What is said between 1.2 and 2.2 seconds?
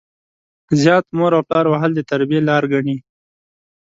او پلار وهل د